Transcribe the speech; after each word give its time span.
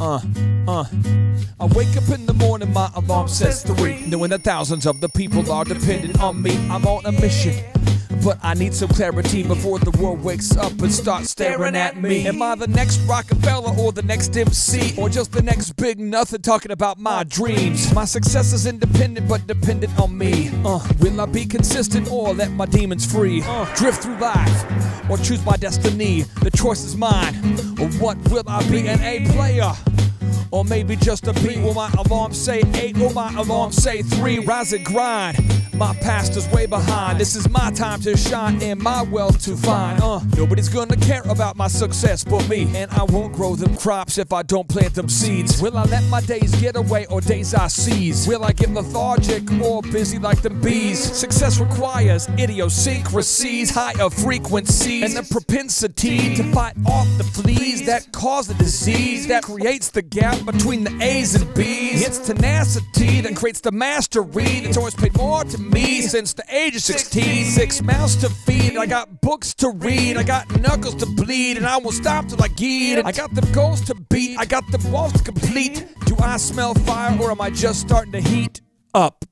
uh, 0.00 0.20
uh. 0.68 0.84
I 1.60 1.66
wake 1.66 1.96
up 1.96 2.08
in 2.10 2.26
the 2.26 2.34
morning, 2.34 2.72
my 2.72 2.90
alarm 2.94 3.28
says 3.28 3.62
three. 3.62 4.06
Knowing 4.06 4.30
that 4.30 4.42
thousands 4.42 4.86
of 4.86 5.00
the 5.00 5.08
people 5.08 5.50
are 5.50 5.64
dependent 5.64 6.20
on 6.20 6.42
me. 6.42 6.56
I'm 6.68 6.84
on 6.86 7.06
a 7.06 7.12
mission. 7.12 7.54
But 8.24 8.38
I 8.42 8.54
need 8.54 8.72
some 8.72 8.88
clarity 8.88 9.42
before 9.42 9.78
the 9.78 9.90
world 10.02 10.24
wakes 10.24 10.56
up 10.56 10.72
and 10.80 10.90
starts 10.90 11.28
staring 11.28 11.76
at 11.76 12.00
me. 12.00 12.26
Am 12.26 12.40
I 12.40 12.54
the 12.54 12.66
next 12.66 12.98
Rockefeller 13.00 13.76
or 13.78 13.92
the 13.92 14.00
next 14.02 14.34
MC? 14.34 14.94
Or 14.98 15.10
just 15.10 15.30
the 15.32 15.42
next 15.42 15.72
big 15.72 16.00
nothing 16.00 16.40
talking 16.40 16.70
about 16.70 16.98
my 16.98 17.24
dreams? 17.24 17.92
My 17.92 18.06
success 18.06 18.54
is 18.54 18.64
independent 18.64 19.28
but 19.28 19.46
dependent 19.46 19.98
on 20.00 20.16
me. 20.16 20.48
Uh, 20.64 20.80
will 21.00 21.20
I 21.20 21.26
be 21.26 21.44
consistent 21.44 22.10
or 22.10 22.32
let 22.32 22.50
my 22.52 22.64
demons 22.64 23.04
free? 23.04 23.42
Uh, 23.44 23.66
drift 23.74 24.02
through 24.02 24.16
life 24.16 25.10
or 25.10 25.18
choose 25.18 25.44
my 25.44 25.58
destiny? 25.58 26.22
The 26.42 26.50
choice 26.50 26.82
is 26.82 26.96
mine. 26.96 27.34
Or 27.78 27.88
what 28.00 28.16
will 28.30 28.44
I 28.48 28.66
be? 28.70 28.88
An 28.88 29.02
A 29.02 29.30
player? 29.32 29.70
Or 30.50 30.64
maybe 30.64 30.96
just 30.96 31.26
a 31.26 31.34
B. 31.34 31.60
Will 31.60 31.74
my 31.74 31.90
alarm 31.98 32.32
say 32.32 32.62
eight? 32.76 32.96
Will 32.96 33.12
my 33.12 33.34
alarm 33.34 33.70
say 33.70 34.00
three? 34.00 34.38
Rise 34.38 34.72
and 34.72 34.84
grind. 34.84 35.36
My 35.76 35.92
past 35.96 36.36
is 36.36 36.48
way 36.50 36.66
behind. 36.66 37.18
This 37.18 37.34
is 37.34 37.48
my 37.50 37.72
time 37.72 38.00
to 38.02 38.16
shine 38.16 38.62
and 38.62 38.80
my 38.80 39.02
wealth 39.02 39.42
to 39.42 39.56
find. 39.56 40.00
Uh, 40.00 40.20
nobody's 40.36 40.68
gonna 40.68 40.96
care 40.96 41.22
about 41.28 41.56
my 41.56 41.66
success 41.66 42.22
but 42.22 42.48
me. 42.48 42.70
And 42.76 42.90
I 42.92 43.02
won't 43.02 43.32
grow 43.32 43.56
them 43.56 43.76
crops 43.76 44.18
if 44.18 44.32
I 44.32 44.42
don't 44.42 44.68
plant 44.68 44.94
them 44.94 45.08
seeds. 45.08 45.60
Will 45.60 45.76
I 45.76 45.82
let 45.84 46.04
my 46.04 46.20
days 46.20 46.54
get 46.60 46.76
away 46.76 47.06
or 47.06 47.20
days 47.20 47.54
I 47.54 47.66
seize? 47.66 48.28
Will 48.28 48.44
I 48.44 48.52
get 48.52 48.70
lethargic 48.70 49.50
or 49.60 49.82
busy 49.82 50.20
like 50.20 50.42
the 50.42 50.50
bees? 50.50 51.00
Success 51.00 51.58
requires 51.58 52.28
idiosyncrasies, 52.38 53.70
higher 53.70 54.10
frequencies, 54.10 55.02
and 55.02 55.26
the 55.26 55.28
propensity 55.32 56.36
to 56.36 56.44
fight 56.52 56.76
off 56.86 57.08
the 57.18 57.24
fleas 57.24 57.84
that 57.86 58.12
cause 58.12 58.46
the 58.46 58.54
disease 58.54 59.26
that 59.26 59.42
creates 59.42 59.90
the 59.90 60.02
gap 60.02 60.44
between 60.44 60.84
the 60.84 60.96
A's 61.02 61.34
and 61.34 61.52
B's. 61.54 62.06
It's 62.06 62.18
tenacity 62.20 63.22
that 63.22 63.34
creates 63.34 63.60
the 63.60 63.72
mastery 63.72 64.60
that's 64.60 64.76
always 64.76 64.94
paid 64.94 65.16
more 65.16 65.42
to 65.42 65.63
me 65.64 66.02
since 66.02 66.32
the 66.34 66.44
age 66.48 66.76
of 66.76 66.82
16. 66.82 67.44
Six 67.44 67.82
mouths 67.82 68.16
to 68.16 68.28
feed, 68.28 68.76
I 68.76 68.86
got 68.86 69.20
books 69.20 69.54
to 69.54 69.70
read, 69.70 70.16
I 70.16 70.22
got 70.22 70.48
knuckles 70.60 70.94
to 70.96 71.06
bleed, 71.06 71.56
and 71.56 71.66
I 71.66 71.78
won't 71.78 71.94
stop 71.94 72.28
till 72.28 72.42
I 72.42 72.48
get 72.48 72.98
it. 72.98 73.06
I 73.06 73.12
got 73.12 73.34
the 73.34 73.42
goals 73.52 73.80
to 73.82 73.94
beat, 73.94 74.38
I 74.38 74.44
got 74.44 74.64
the 74.70 74.88
walls 74.90 75.12
to 75.14 75.22
complete. 75.22 75.86
Do 76.06 76.16
I 76.20 76.36
smell 76.36 76.74
fire 76.74 77.18
or 77.20 77.30
am 77.30 77.40
I 77.40 77.50
just 77.50 77.80
starting 77.80 78.12
to 78.12 78.20
heat 78.20 78.60
up? 78.94 79.24